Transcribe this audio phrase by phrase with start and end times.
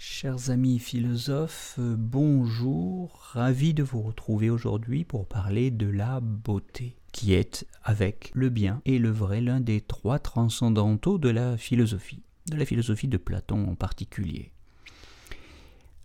[0.00, 7.32] Chers amis philosophes, bonjour, ravi de vous retrouver aujourd'hui pour parler de la beauté, qui
[7.32, 12.54] est, avec le bien et le vrai, l'un des trois transcendantaux de la philosophie, de
[12.56, 14.52] la philosophie de Platon en particulier.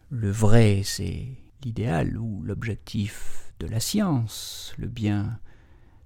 [0.09, 1.27] Le vrai, c'est
[1.63, 5.39] l'idéal ou l'objectif de la science, le bien,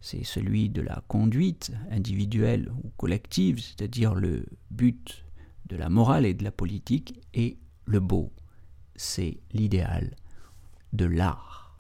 [0.02, 5.24] c'est celui de la conduite individuelle ou collective, c'est-à-dire le but
[5.68, 8.32] de la morale et de la politique, et le beau,
[8.96, 10.16] c'est l'idéal
[10.94, 11.80] de l'art.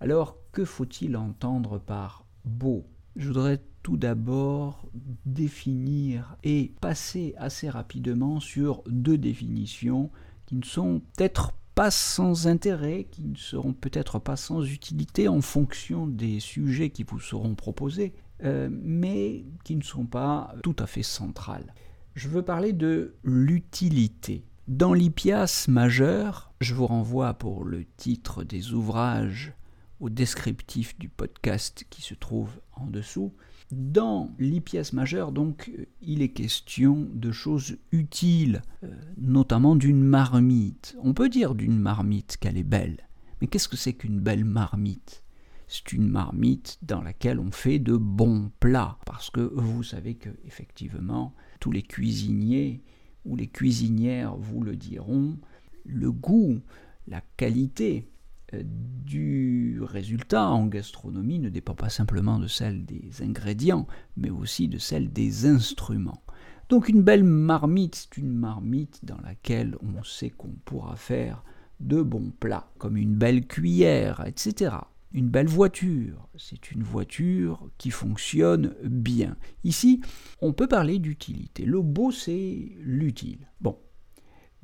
[0.00, 2.86] Alors, que faut-il entendre par beau?
[3.16, 4.88] Je voudrais tout d'abord
[5.26, 10.10] définir et passer assez rapidement sur deux définitions
[10.46, 15.40] qui ne sont peut-être pas sans intérêt, qui ne seront peut-être pas sans utilité en
[15.40, 20.86] fonction des sujets qui vous seront proposés, euh, mais qui ne sont pas tout à
[20.86, 21.74] fait centrales.
[22.14, 24.44] Je veux parler de l'utilité.
[24.68, 29.54] Dans l'Hippias majeur, je vous renvoie pour le titre des ouvrages
[29.98, 33.32] au descriptif du podcast qui se trouve en dessous.
[33.72, 40.98] Dans l'Hippias majeur, donc, il est question de choses utiles, euh, notamment d'une marmite.
[41.02, 43.08] On peut dire d'une marmite qu'elle est belle,
[43.40, 45.24] mais qu'est-ce que c'est qu'une belle marmite?
[45.66, 50.28] C'est une marmite dans laquelle on fait de bons plats, parce que vous savez que
[50.44, 52.82] effectivement tous les cuisiniers
[53.24, 55.36] ou les cuisinières vous le diront,
[55.84, 56.60] le goût,
[57.06, 58.08] la qualité
[58.54, 63.86] euh, du résultat en gastronomie ne dépend pas simplement de celle des ingrédients,
[64.16, 66.22] mais aussi de celle des instruments.
[66.68, 71.42] Donc une belle marmite, c'est une marmite dans laquelle on sait qu'on pourra faire
[71.80, 74.76] de bons plats, comme une belle cuillère, etc.
[75.12, 79.36] Une belle voiture, c'est une voiture qui fonctionne bien.
[79.64, 80.02] Ici,
[80.42, 81.64] on peut parler d'utilité.
[81.64, 83.48] Le beau, c'est l'utile.
[83.60, 83.78] Bon.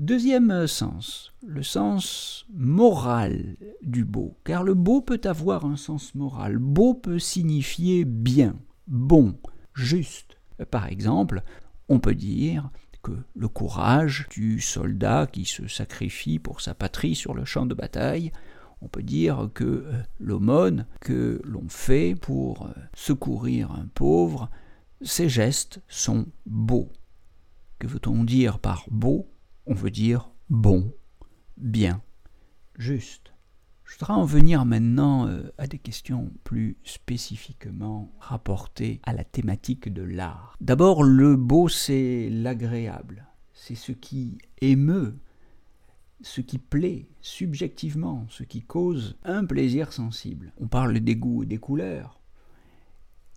[0.00, 6.58] Deuxième sens, le sens moral du beau, car le beau peut avoir un sens moral.
[6.58, 8.56] Beau peut signifier bien,
[8.88, 9.38] bon,
[9.72, 10.36] juste.
[10.70, 11.42] Par exemple,
[11.88, 12.70] on peut dire
[13.02, 17.74] que le courage du soldat qui se sacrifie pour sa patrie sur le champ de
[17.74, 18.32] bataille
[18.84, 24.50] on peut dire que euh, l'aumône que l'on fait pour euh, secourir un pauvre,
[25.00, 26.90] ces gestes sont beaux.
[27.78, 29.30] Que veut-on dire par beau?
[29.66, 30.92] On veut dire bon,
[31.56, 32.02] bien,
[32.76, 33.32] juste.
[33.84, 39.92] Je voudrais en venir maintenant euh, à des questions plus spécifiquement rapportées à la thématique
[39.92, 40.56] de l'art.
[40.60, 45.18] D'abord, le beau, c'est l'agréable, c'est ce qui émeut,
[46.22, 50.52] ce qui plaît subjectivement, ce qui cause un plaisir sensible.
[50.60, 52.20] On parle des goûts et des couleurs.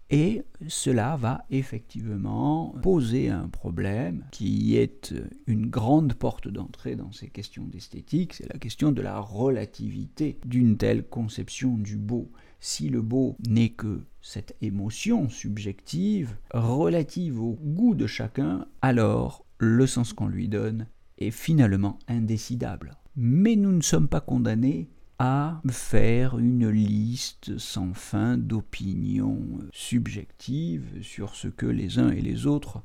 [0.10, 5.14] Et cela va effectivement poser un problème qui est
[5.48, 10.78] une grande porte d'entrée dans ces questions d'esthétique, c'est la question de la relativité d'une
[10.78, 12.32] telle conception du beau.
[12.62, 19.88] Si le beau n'est que cette émotion subjective relative au goût de chacun, alors le
[19.88, 20.88] sens qu'on lui donne
[21.18, 22.98] est finalement indécidable.
[23.16, 24.90] Mais nous ne sommes pas condamnés
[25.20, 29.42] à faire une liste sans fin d'opinions
[29.72, 32.84] subjectives sur ce que les uns et les autres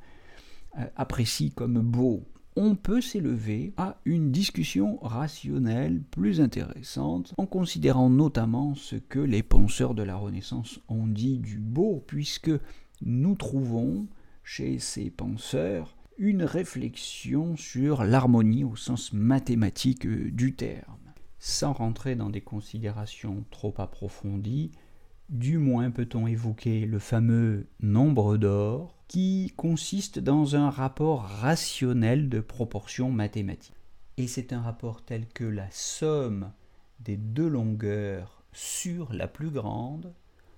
[0.79, 2.25] euh, apprécient comme beau.
[2.57, 9.43] On peut s'élever à une discussion rationnelle plus intéressante en considérant notamment ce que les
[9.43, 12.51] penseurs de la Renaissance ont dit du beau, puisque
[13.01, 14.07] nous trouvons
[14.45, 20.99] chez ces penseurs une réflexion sur l'harmonie au sens mathématique du terme.
[21.39, 24.73] Sans rentrer dans des considérations trop approfondies,
[25.29, 32.41] du moins peut-on évoquer le fameux nombre d'or qui consiste dans un rapport rationnel de
[32.41, 33.75] proportions mathématiques.
[34.19, 36.53] Et c'est un rapport tel que la somme
[37.01, 40.15] des deux longueurs sur la plus grande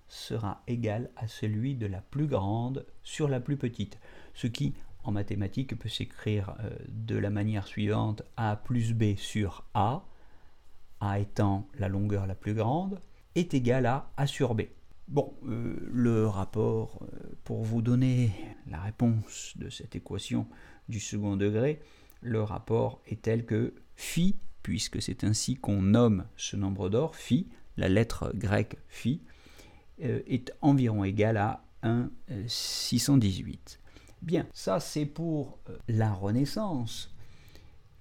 [0.09, 3.99] sera égale à celui de la plus grande sur la plus petite,
[4.35, 4.75] ce qui
[5.05, 10.05] en mathématiques peut s'écrire euh, de la manière suivante a plus b sur a,
[11.01, 13.01] a étant la longueur la plus grande,
[13.35, 14.63] est égal à a sur b.
[15.07, 17.07] Bon, euh, le rapport, euh,
[17.45, 18.31] pour vous donner
[18.71, 20.47] la réponse de cette équation
[20.89, 21.81] du second degré,
[22.23, 27.49] le rapport est tel que phi, puisque c'est ainsi qu'on nomme ce nombre d'or, phi,
[27.77, 29.21] la lettre grecque phi,
[29.99, 33.79] est environ égal à 1,618.
[34.25, 37.15] Bien, ça c'est pour euh, la Renaissance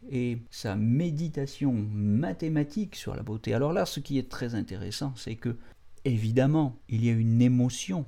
[0.09, 3.53] et sa méditation mathématique sur la beauté.
[3.53, 5.57] Alors là, ce qui est très intéressant, c'est que,
[6.05, 8.05] évidemment, il y a une émotion,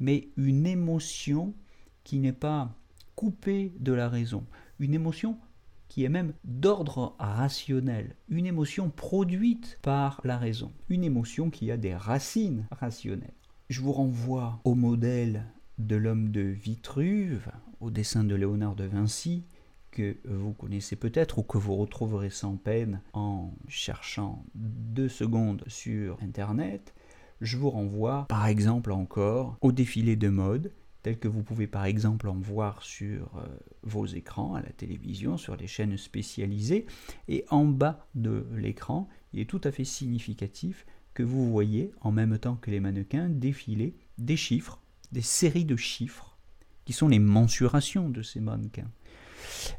[0.00, 1.54] mais une émotion
[2.02, 2.74] qui n'est pas
[3.14, 4.44] coupée de la raison,
[4.80, 5.38] une émotion
[5.86, 11.76] qui est même d'ordre rationnel, une émotion produite par la raison, une émotion qui a
[11.76, 13.34] des racines rationnelles.
[13.68, 15.44] Je vous renvoie au modèle
[15.86, 17.50] de l'homme de Vitruve,
[17.80, 19.44] au dessin de Léonard de Vinci,
[19.90, 26.18] que vous connaissez peut-être ou que vous retrouverez sans peine en cherchant deux secondes sur
[26.22, 26.94] Internet,
[27.40, 31.84] je vous renvoie par exemple encore au défilé de mode, tel que vous pouvez par
[31.84, 33.46] exemple en voir sur euh,
[33.82, 36.86] vos écrans à la télévision, sur les chaînes spécialisées,
[37.28, 42.12] et en bas de l'écran, il est tout à fait significatif que vous voyez, en
[42.12, 44.81] même temps que les mannequins, défiler des chiffres,
[45.12, 46.38] des séries de chiffres,
[46.84, 48.90] qui sont les mensurations de ces mannequins.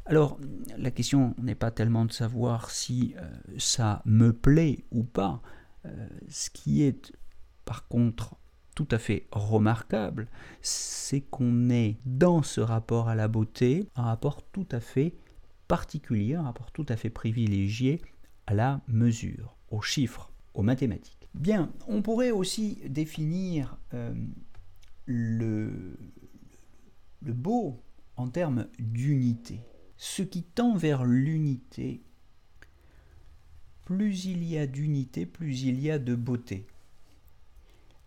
[0.06, 0.40] Alors,
[0.78, 5.42] la question n'est pas tellement de savoir si euh, ça me plaît ou pas.
[5.86, 7.12] Euh, ce qui est,
[7.66, 8.36] par contre,
[8.76, 10.28] tout à fait remarquable,
[10.62, 15.16] c'est qu'on est dans ce rapport à la beauté un rapport tout à fait
[15.68, 18.02] particulier, un rapport tout à fait privilégié
[18.48, 21.30] à la mesure, aux chiffres, aux mathématiques.
[21.34, 24.14] Bien, on pourrait aussi définir euh,
[25.06, 25.98] le,
[27.22, 27.82] beau
[28.16, 29.62] en termes d'unité.
[29.98, 32.02] Ce qui tend vers l'unité,
[33.86, 36.68] plus il y a d'unité, plus il y a de beauté.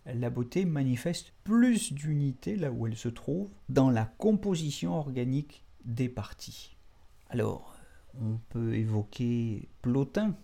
[0.05, 6.07] La beauté manifeste plus d'unité là où elle se trouve dans la composition organique des
[6.07, 6.77] parties.
[7.29, 7.75] Alors,
[8.19, 10.35] on peut évoquer Plotin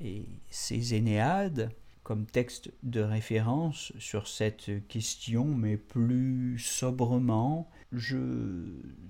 [0.00, 1.70] et ses Énéades
[2.02, 8.64] comme texte de référence sur cette question, mais plus sobrement, je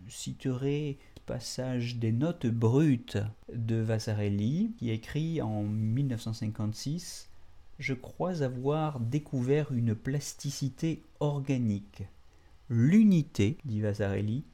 [0.09, 3.19] citerai passage des notes brutes
[3.53, 7.31] de Vasarely, qui écrit en 1956
[7.79, 12.03] Je crois avoir découvert une plasticité organique.
[12.69, 14.45] L'unité, dit Vasarely,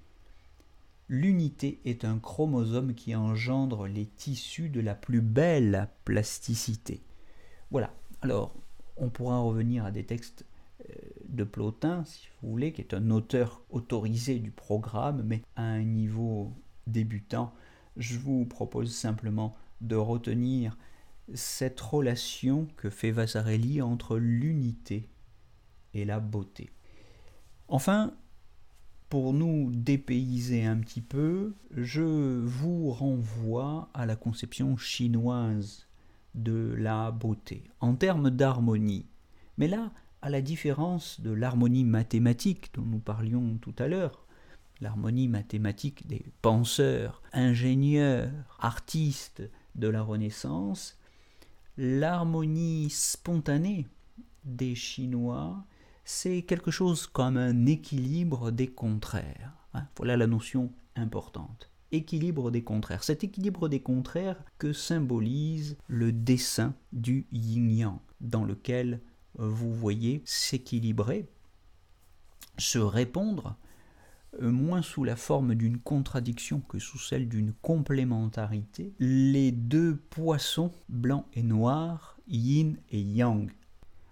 [1.08, 7.00] l'unité est un chromosome qui engendre les tissus de la plus belle plasticité.
[7.70, 8.54] Voilà, alors,
[8.96, 10.44] on pourra revenir à des textes
[10.80, 10.94] euh,
[11.28, 15.82] de Plotin, si vous voulez, qui est un auteur autorisé du programme, mais à un
[15.82, 16.52] niveau
[16.86, 17.52] débutant.
[17.96, 20.76] Je vous propose simplement de retenir
[21.34, 25.08] cette relation que fait Vasarely entre l'unité
[25.94, 26.70] et la beauté.
[27.68, 28.14] Enfin,
[29.08, 35.88] pour nous dépayser un petit peu, je vous renvoie à la conception chinoise
[36.34, 39.06] de la beauté, en termes d'harmonie.
[39.56, 39.90] Mais là,
[40.22, 44.26] à la différence de l'harmonie mathématique dont nous parlions tout à l'heure,
[44.80, 49.42] l'harmonie mathématique des penseurs, ingénieurs, artistes
[49.75, 50.98] de la Renaissance,
[51.76, 53.86] l'harmonie spontanée
[54.44, 55.64] des Chinois,
[56.04, 59.52] c'est quelque chose comme un équilibre des contraires.
[59.75, 59.87] Hein.
[59.97, 63.04] Voilà la notion importante équilibre des contraires.
[63.04, 69.00] Cet équilibre des contraires que symbolise le dessin du yin-yang, dans lequel
[69.37, 71.26] vous voyez s'équilibrer,
[72.59, 73.57] se répondre,
[74.42, 80.73] euh, moins sous la forme d'une contradiction que sous celle d'une complémentarité, les deux poissons,
[80.88, 83.50] blanc et noir, yin et yang.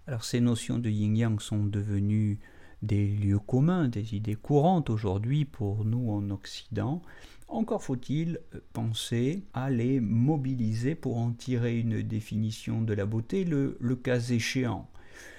[0.07, 2.39] Alors ces notions de yin-yang sont devenues
[2.81, 7.01] des lieux communs, des idées courantes aujourd'hui pour nous en Occident,
[7.47, 13.45] encore faut-il euh, penser à les mobiliser pour en tirer une définition de la beauté
[13.45, 14.89] le, cas échéant.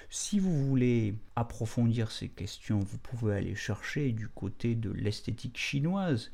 [0.09, 6.31] Si vous voulez approfondir ces questions, vous pouvez aller chercher du côté de l'esthétique chinoise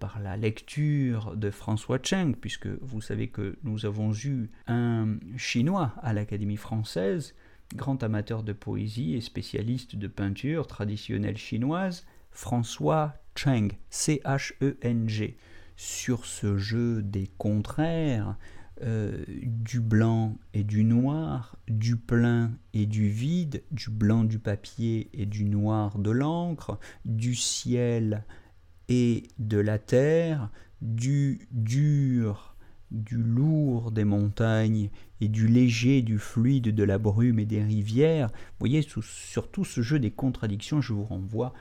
[0.00, 5.94] par la lecture de François Cheng, puisque vous savez que nous avons eu un Chinois
[6.02, 7.36] à l'Académie française,
[7.74, 15.36] grand amateur de poésie et spécialiste de peinture traditionnelle chinoise, François Cheng, C-H-E-N-G,
[15.76, 18.36] sur ce jeu des contraires,
[18.82, 25.08] euh, du blanc et du noir, du plein et du vide, du blanc du papier
[25.12, 28.24] et du noir de l'encre, du ciel
[28.88, 30.50] et de la terre,
[30.80, 32.51] du dur,
[32.92, 38.28] du lourd des montagnes et du léger, du fluide de la brume et des rivières.
[38.28, 41.54] Vous voyez, sur tout ce jeu des contradictions, je vous renvoie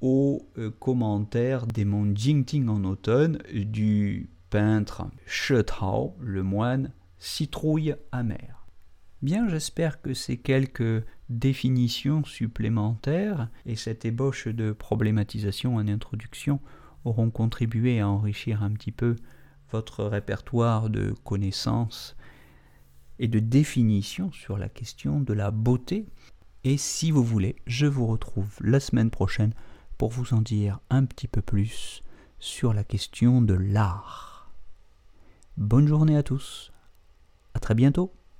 [0.00, 5.06] aux euh, commentaires des monts Jingting en automne du peintre
[5.64, 8.66] Tao, le moine citrouille amère.
[9.22, 16.60] Bien, j'espère que ces quelques définitions supplémentaires et cette ébauche de problématisation en introduction
[17.06, 19.16] auront contribué à enrichir un petit peu
[19.74, 22.14] votre répertoire de connaissances
[23.18, 26.06] et de définitions sur la question de la beauté.
[26.62, 29.52] Et si vous voulez, je vous retrouve la semaine prochaine
[29.98, 32.04] pour vous en dire un petit peu plus
[32.38, 34.52] sur la question de l'art.
[35.56, 36.72] Bonne journée à tous.
[37.54, 38.12] À très bientôt.